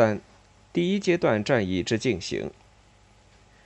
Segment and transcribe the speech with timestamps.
[0.00, 0.18] 三，
[0.72, 2.50] 第一阶段战役之进行。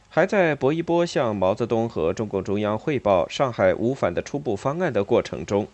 [0.09, 5.69] 还在薄一波向毛泽东和中共中央汇报上海五反的初步方案的过程中，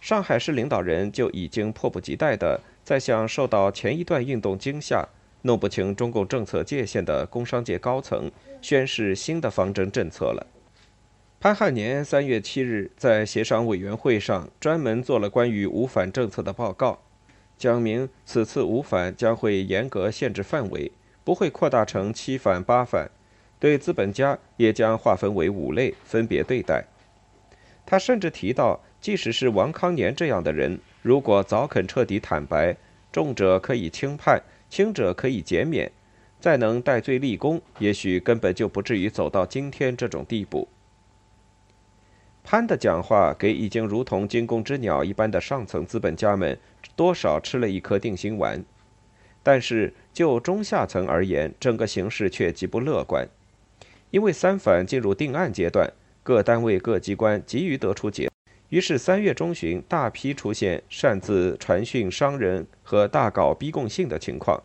[0.00, 5.06] 上海市领导人就已经迫不及待地在向受到前一段运动惊吓、
[5.42, 8.32] 弄不清中共政策界限的工商界高层
[8.62, 10.46] 宣示新的方针政策了。
[11.38, 17.00] 潘汉年三月七日在协商委员会上专门做了关于五反政策的报告，
[17.56, 23.10] 讲明此次五反将会严格限制范围，不会扩大成七反八反。
[23.58, 26.84] 对资本家也将划分为五类，分别对待。
[27.86, 32.76] 他甚至提到，即使是王康年这样的人，如果早肯彻底坦白，
[33.12, 35.90] 重者可以轻判，轻者可以减免，
[36.40, 40.68] 再能戴罪立功，也许根本就不至于走到今天这种地步。
[42.44, 46.56] 潘的讲话给已经如同惊弓之鸟一般的上层资本家们
[46.94, 48.62] 多少吃了一颗定心丸，
[49.42, 53.26] 但是就中下层而言，整个形势却极不乐观。
[54.10, 55.90] 因为三反进入定案阶段，
[56.22, 58.30] 各单位各机关急于得出结，
[58.68, 64.62] 于是三月中旬大批出现擅自传讯商人和大搞逼供信的情况。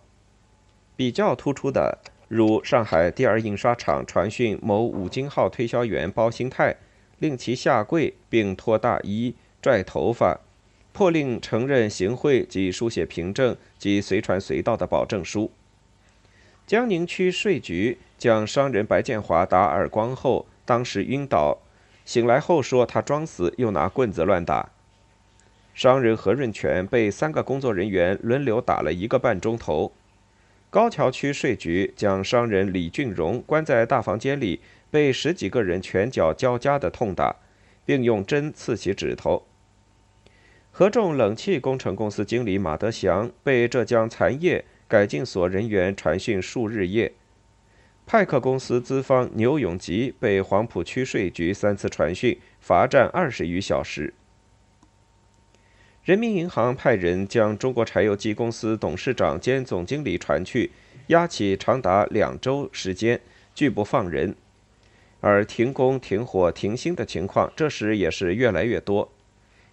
[0.97, 6.75] 比较突出的，如上海第二印刷厂传讯某五金号推销员包新泰，
[7.19, 10.39] 令其下跪并脱大衣、拽头发，
[10.91, 15.51] 迫令承认行贿及书写凭证及随传随到的保证书。
[16.65, 17.97] 江宁区税局。
[18.19, 21.59] 将商人白建华打耳光后，当时晕倒，
[22.03, 24.71] 醒来后说他装死，又拿棍子乱打。
[25.73, 29.93] 商人何润全被三个工作人员轮流打了一个半钟头。
[30.69, 34.59] 高桥区税局将商人李俊荣关在大房间里，
[34.91, 37.35] 被十几个人拳脚交加的痛打，
[37.85, 39.45] 并用针刺其指头。
[40.71, 47.11] 合众冷气工程公司经理马德祥被浙江蚕业改进所人员传讯数日夜。
[48.05, 54.13] 派克公司资方牛永吉被黄埔区税局三次传讯，罚站二十余小时。
[56.03, 60.71] 人民银行派人将中国柴油机公司董事长兼总经理传去，
[61.07, 63.21] 押起长达两周时间，
[63.53, 64.35] 拒不放人。
[65.21, 69.11] 而停工、停火、停薪的情况，这时也是越来越多。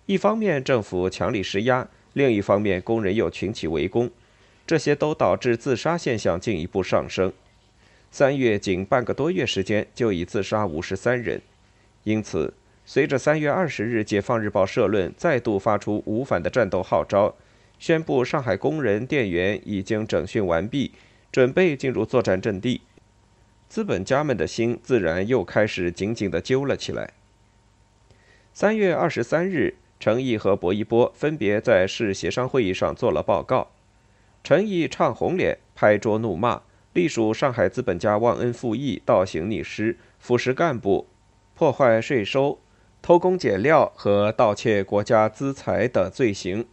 [0.07, 4.11] 一方面政府强力施压，另一方面工人又群起围攻，
[4.67, 7.33] 这些都导致自杀现象进一步上升。
[8.11, 11.41] 三月仅半个多月时间，就已自杀五十三人。
[12.05, 17.35] 因此，随着三月二十日《解放日报》社论再度发出“无反”的战斗号召，
[17.79, 20.93] 宣布上海工人店员已经整训完毕，
[21.33, 22.81] 准备进入作战阵地，
[23.69, 27.15] 资本家们的心自然又开始紧紧地揪了起来。
[28.53, 33.69] 三月二十三日，陈毅和薄一波分别在市协商会议上做了报告，
[34.43, 36.63] 陈毅唱红脸，拍桌怒骂。
[36.95, 41.07] 隶属上海资本家忘恩负义、倒行逆施、腐蚀干部、
[41.55, 42.59] 破坏税收、
[43.03, 46.67] 偷工减料和盗窃国家资财的罪行。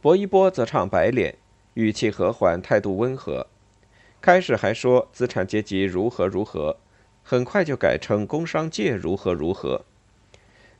[0.00, 1.34] 薄一波则唱白脸，
[1.74, 3.46] 语气和缓，态度温和。
[4.22, 6.78] 开始还说资产阶级如何如何，
[7.22, 9.84] 很快就改成工商界如何如何。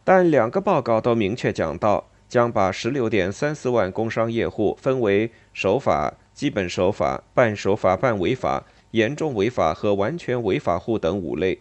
[0.03, 6.15] 但两个报告都明确讲到，将把十六点三四万工商业户分为守法。
[6.35, 11.61] 基本守法、半守法、半违法、严重违法和完全违法户等五类，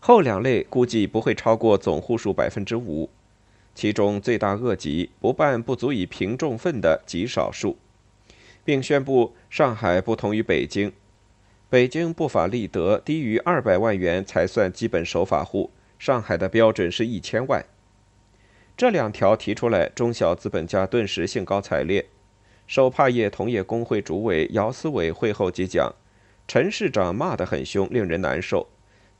[0.00, 3.10] 后两类估计不会超过总户数百分之五，
[3.74, 7.76] 其中罪大恶极、不办不足以平重分的极少数，
[8.64, 10.92] 并宣布上海不同于北京，
[11.68, 17.64] 北京不法利得低于二百万元才算基本守法户，上海的标准是一千万。
[18.76, 22.06] 这两条提出来，中小资本家顿时兴高采烈。
[22.66, 25.94] 手帕业同业工会主委姚思伟会后即讲，
[26.48, 28.66] 陈市长骂得很凶，令人难受。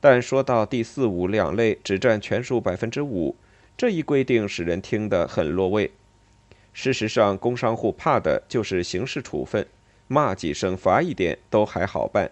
[0.01, 3.35] 但说到第四五两类只占全数百分之五，
[3.77, 5.91] 这一规定使人听得很落位。
[6.77, 9.65] 事实上，工商户怕的就是刑事处分，
[10.09, 12.29] 骂几声、罚一点都还好办。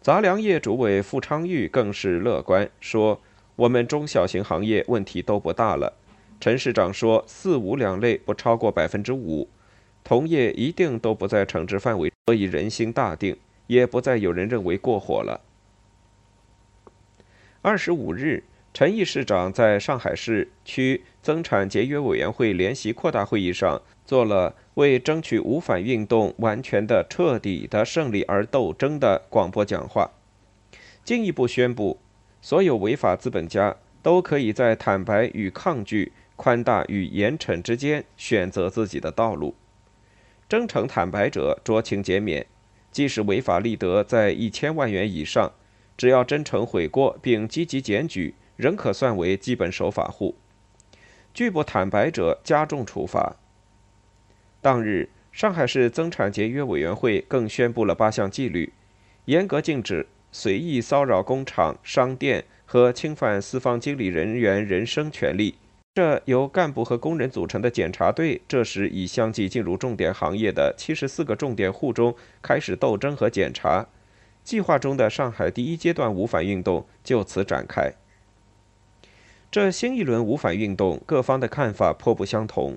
[0.00, 3.20] 杂粮业主委傅昌玉更是乐观，说
[3.56, 5.94] ：“我们中小型行业问题都不大了。”
[6.40, 9.48] 陈市长说：“四五两类不超过百分之五，
[10.04, 13.36] 同业一定都不在惩治范围，所以人心大定，
[13.66, 15.40] 也不再有人认为过火了。”
[17.62, 18.44] 二十五日，
[18.76, 30.10] 陈毅市长在上海市区增产节约委员会联席扩大会议上做了为争取无反运动完全的、彻底的胜利而斗争的广播讲话，
[31.02, 31.98] 进一步宣布，
[32.42, 36.12] 所有违法资本家都可以在坦白与抗拒。
[36.36, 39.54] 宽大与严惩之间选择自己的道路。
[40.50, 42.44] 真诚坦白者酌情减免，
[42.92, 45.52] 即使违法利得在一千万元以上，
[45.96, 50.36] 只要真诚悔过并积极检举，仍可算为基本守法户。
[51.32, 53.36] 拒不坦白者加重处罚。
[54.60, 58.72] 当日，上海市增产节约委员会更宣布了八项纪律，
[59.26, 65.56] 严格禁止随意骚扰工厂、商店和侵犯私方经理人员人身权利。
[65.94, 73.86] 这由干部和工人组成的检查队，这时已相继进入重点行业的七十四个重点户中开始斗争和检查。
[74.42, 77.92] 计划中的上海第一阶段无反运动就此展开。
[79.50, 82.76] 这新一轮无反运动，各方的看法颇不相同。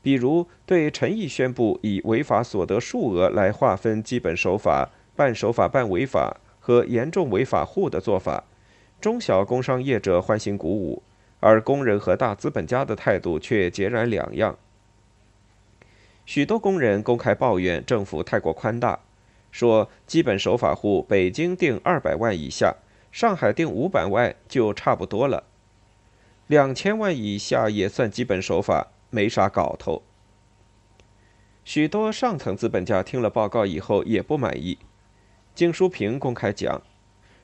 [0.00, 8.44] 比如，对陈毅宣布以违法所得数额来划分基本守法、半守法半违法和严重违法户的做法，
[9.00, 11.02] 中小工商业者欢欣鼓舞，
[11.40, 14.56] 而工人和大资本家的态度却截然两样。
[16.24, 19.00] 许多工人公开抱怨政府太过宽大，
[19.50, 22.76] 说基本守法户北京定二百万以下，
[23.10, 25.44] 上海定五百万就差不多了。
[26.52, 30.02] 两千万以下也算基本手法，没啥搞头。
[31.64, 34.76] 许多上层资本家听了报告以后也不满意。
[35.54, 36.82] 金淑平公开讲，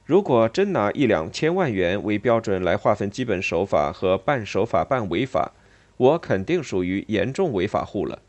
[0.04, 5.52] 如果真拿一两千万元为标准来划分基本手法和半手法半违法，
[5.96, 8.20] 我肯定属于严重违法户了。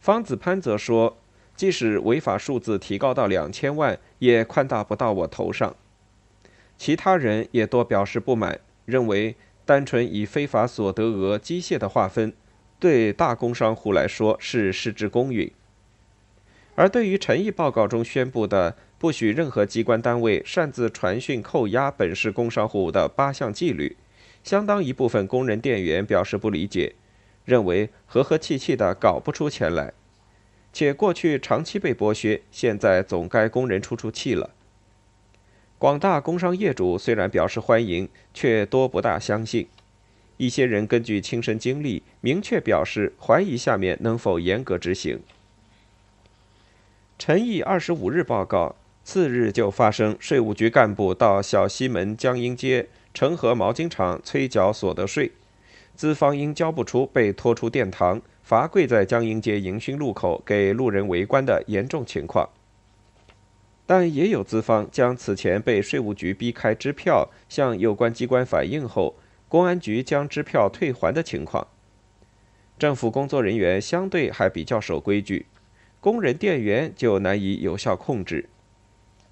[0.00, 1.16] 方子潘则说，
[1.54, 5.76] 即使违法数字提高到两千万，也宽大不到我头上。
[6.76, 9.36] 其他人也多表示不满，认为。
[9.70, 12.32] 单纯以非法所得额机械的划分，
[12.80, 15.52] 对大工商户来说是失之公允；
[16.74, 23.96] 而对于陈毅报告中宣布的不许任何机关单位擅自传讯扣押本市工商户的八项纪律，
[24.42, 26.96] 相当一部分工人店员表示不理解，
[27.44, 29.92] 认为和和气气的搞不出钱来，
[30.72, 34.50] 且过去长期被剥削，现在总该工人出出气了。
[35.80, 39.66] 广大工商业主虽然表示欢迎，却多不大相信。
[40.36, 45.20] 一些人根据亲身经历，明确表示怀疑下面能否严格执行。
[47.18, 55.32] 陈毅二十五日报告，次日就发生税务局干部到小西门江阴街成和毛巾厂催缴所得税，
[55.96, 62.46] 资方因交不出，被拖出殿堂，罚跪在江阴街迎勋路口给路人围观的严重情况。
[63.90, 69.16] 但也有资方将此前被税务局逼开支票向有关机关反映后，
[69.48, 71.66] 公安局将支票退还的情况。
[72.78, 75.46] 政府工作人员相对还比较守规矩，
[75.98, 78.48] 工人店员就难以有效控制。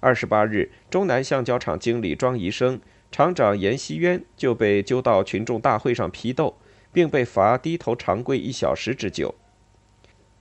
[0.01, 6.57] 二十八日，中南橡胶厂经理庄宜生、厂长严锡渊就被揪到群众大会上批斗，
[6.91, 9.35] 并被罚低头长跪一小时之久。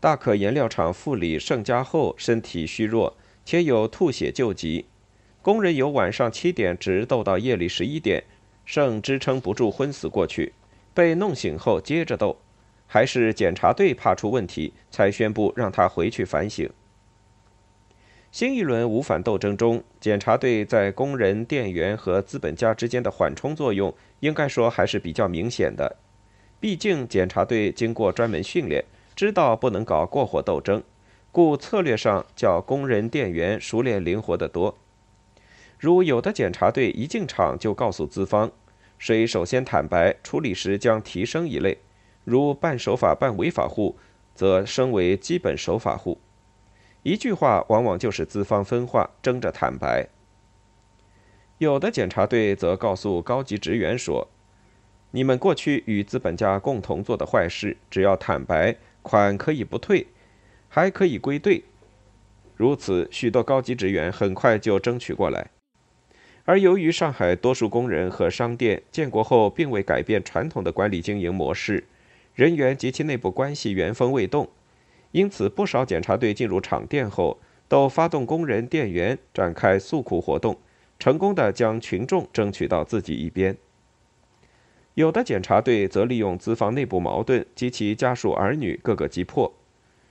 [0.00, 3.16] 大可颜料厂副理盛家厚身体虚弱。
[3.48, 4.84] 且有吐血救急，
[5.40, 8.22] 工人由晚上七点直斗到夜里十一点，
[8.66, 10.52] 剩支撑不住昏死过去，
[10.92, 12.36] 被弄醒后接着斗，
[12.86, 16.68] 还是检查队怕出问题，才宣布让他回去反省。
[18.30, 25.96] 新一轮无反斗争中，检查队在工人、店员和资本家之间的缓冲作用，应该说还是比较明显的。
[26.60, 28.84] 毕竟检查队经过专门训练，
[29.16, 30.82] 知道不能搞过火斗争。
[31.30, 34.78] 故策略上较工人店员熟练灵活得多。
[35.78, 38.50] 如有的检查队一进场就告诉资方，
[38.98, 41.76] 谁首先坦白，处理时将提升一类；
[42.24, 43.96] 如半守法半违法户，
[44.34, 46.18] 则升为基本守法户。
[47.04, 50.08] 一句话往往就是资方分化，争着坦白。
[51.58, 54.26] 有的检查队则告诉高级职员说
[55.12, 60.08] ：“你们过去与资本家共同做的坏事，只要坦白，款可以不退。”
[60.68, 61.64] 还可以归队，
[62.56, 65.50] 如此，许多高级职员很快就争取过来。
[66.44, 71.84] 而由于上海多数工人和商店建国后并未改变传统的管理经营模式，
[72.34, 74.48] 人员及其内部关系原封未动，
[75.12, 80.58] 因此不少检查队进入厂店后，都发动工人、店员展开诉苦活动，
[80.98, 83.56] 成功的将群众争取到自己一边。
[84.94, 89.52] 有的检查队则利用资方内部矛盾及其家属儿女各个击破。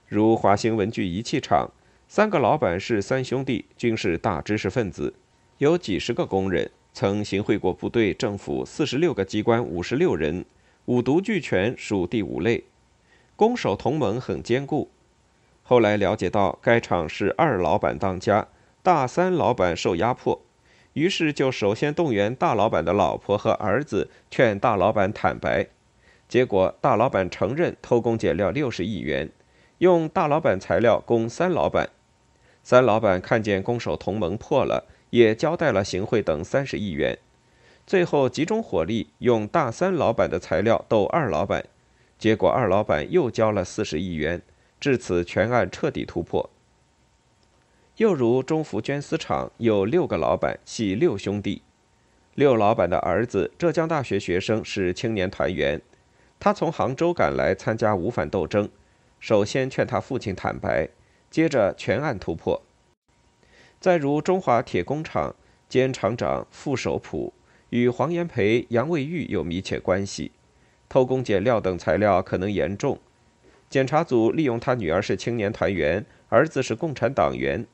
[0.07, 1.69] 如华兴文具仪器厂，
[2.07, 5.13] 三个老板是三兄弟，均是大知识分子，
[5.57, 10.45] 有几十个工人，曾行贿过部队、政府四十六个机关五十六人，
[10.85, 12.63] 五毒俱全，属第五类。
[13.35, 14.89] 攻守同盟很坚固。
[15.61, 18.47] 后来了解到该厂是二老板当家，
[18.81, 20.41] 大三老板受压迫，
[20.93, 25.67] 于是就首先动员大老板的老婆和儿子，劝大老板坦白。
[26.29, 29.29] 结果大老板承认偷工减料六十亿元。
[29.79, 31.89] 用大老板材料攻三老板。
[32.63, 37.17] 三老板看见攻守同盟破了，也交代了行贿等三十亿元。
[37.85, 41.63] 最后集中火力用大三老板的材料斗二老板，
[42.19, 44.41] 结果二老板又交了四十亿元，
[44.79, 46.49] 至此全案彻底突破。
[47.95, 51.61] 又如中福绢丝厂有六个老板，系六兄弟。
[52.35, 55.81] 六老板的儿子，浙江大学学生，是青年团员。
[56.39, 58.69] 他从杭州赶来参加五反斗争，
[59.19, 60.89] 首先劝他父亲坦白，
[61.29, 62.61] 接着全案突破。
[63.79, 65.35] 再如中华铁工厂
[65.69, 67.33] 兼厂长傅守普，
[67.69, 70.31] 与黄炎培、杨卫玉有密切关系，
[70.87, 72.99] 偷工减料等材料可能严重。
[73.69, 77.65] 检查组利用他女儿是青年团员，儿子是共产党员。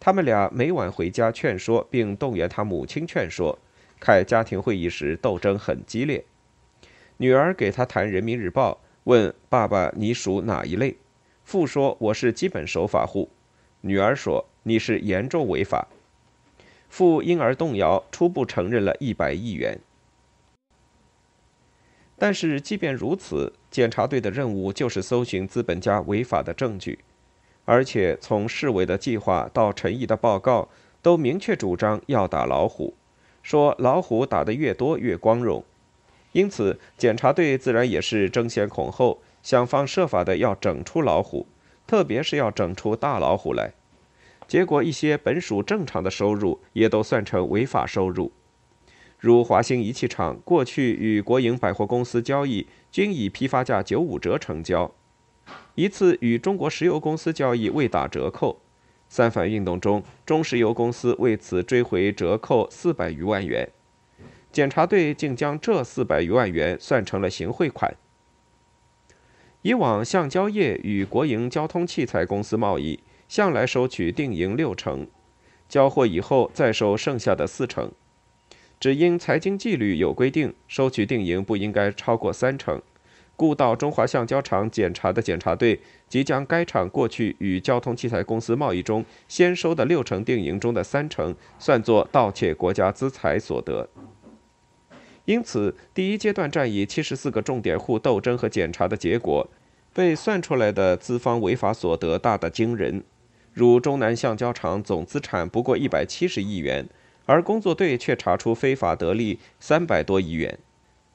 [0.00, 3.58] 他们俩每晚回家劝说，并动员他母亲劝说。
[4.00, 6.24] 开家庭会议时，斗争很激烈。
[7.18, 10.96] 女儿给他谈《人民日报》，问爸爸：“你属哪一类？”
[11.44, 13.28] 父说：“我是基本守法户。”
[13.82, 15.86] 女儿说：“你是严重违法。”
[16.88, 19.78] 父因而动摇，初步承认了一百亿元。
[22.16, 27.00] 但是，即便如此，检察队的任务就是搜寻资本家违法的证据。
[27.66, 30.68] 而且从市委的计划到陈毅的报告，
[31.02, 32.94] 都明确主张要打老虎，
[33.42, 35.62] 说老虎打得越多越光荣。
[36.34, 41.46] 因此，检查队自然也是争先恐后，想方设法的要整出老虎，
[41.86, 43.72] 特别是要整出大老虎来。
[44.48, 48.32] 结果，一些本属正常的收入也都算成违法收入，
[49.20, 54.92] 如华兴仪器厂过去与国营百货公司交易，均以批发价九五折成交。
[55.76, 58.60] 一次与中国石油公司交易未打折扣，
[59.08, 63.70] 三反运动中，中石油公司为此追回折扣四百余万元，
[64.54, 67.96] 检察队竟将这四百余万元算成了行贿款。
[69.62, 75.08] 以往橡胶业与国营交通器材公司贸易，向来收取定银六成，
[75.68, 77.90] 交货以后再收剩下的四成，
[78.78, 82.80] 只因财经纪律有规定，收取定银不应该超过三成。
[83.34, 93.88] 故到中华橡胶厂检查的检查队，即将该厂过去与交通器材公司贸易中先收的六成定银中的三成，算作盗窃国家资财所得。
[95.26, 99.48] 因此，第一阶段战役七十四个重点户斗争和检查的结果，
[99.94, 103.02] 被算出来的资方违法所得大得惊人。
[103.52, 106.86] 如中南橡胶厂总资产不过一百七十亿元，
[107.24, 110.58] 而工作队却查出非法得利三百多亿元。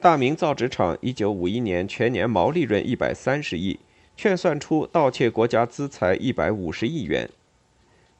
[0.00, 3.78] 大明造纸厂一九五一年全年毛利润一百三十亿，
[4.16, 7.28] 却算出盗窃国家资财一百五十亿元。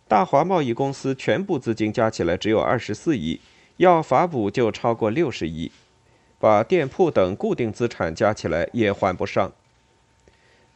[0.06, 3.40] 大华贸易公司全部资金加起来只有二十四亿，
[3.78, 5.73] 要罚补就超过六十亿，
[6.40, 9.52] 把店铺等固定资产加起来也还不上。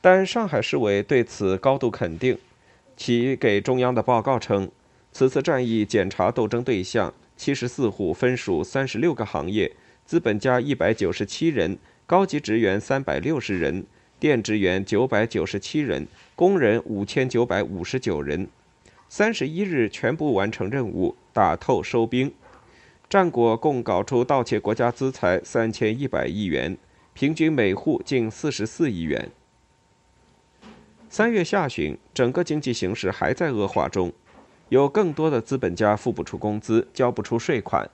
[0.03, 2.39] 但上海市委对此高度肯定，
[2.95, 4.71] 其给中央的报告称，
[5.11, 9.73] 此次战役检查斗争对象七十四户，分属三十六个行业。
[10.05, 13.87] 资本家一百九十七人，高级职员三百六十人，
[14.21, 16.07] 店职员九百九十七人，
[16.37, 18.47] 工人五千九百五十九人。
[19.09, 22.31] 三十一日全部完成任务，打透收兵。
[23.15, 26.77] 战果共搞出盗窃国家资财三千一百亿元，
[27.13, 29.31] 平均每户近四十四亿元。
[31.09, 34.13] 三月下旬，整个经济形势还在恶化中，
[34.69, 37.89] 有更多的资本家付不出工资，交不出税款。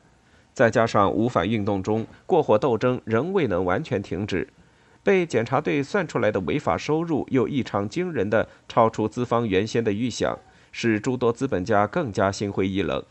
[0.55, 4.49] 再加上五反运动中过火斗争仍未能完全停止，
[5.03, 10.39] 被检查队算出来的违法收入又异常惊人的超出资方原先的预想，
[10.73, 13.05] 使诸多资本家更加心灰意冷。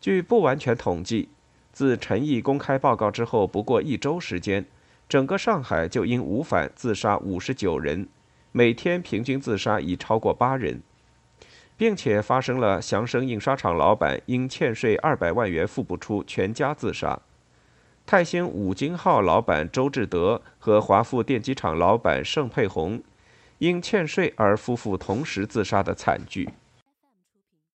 [0.00, 1.28] 据不完全统计，
[1.72, 4.64] 自陈毅公开报告之后不过一周时间，
[5.08, 8.08] 整个上海就因五反自杀五十九人，
[8.52, 10.82] 每天平均自杀已超过八人。
[11.78, 17.22] 并且发生了祥生印刷厂老板因欠税二百万元付不出，全家自杀；
[18.04, 23.00] 泰兴五金号老板周志德和华富电机厂老板盛佩红
[23.58, 26.48] 因欠税而夫妇同时自杀的惨剧。